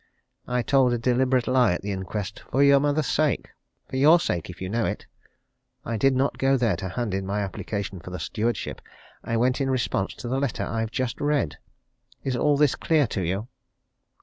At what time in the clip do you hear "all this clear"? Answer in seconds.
12.35-13.05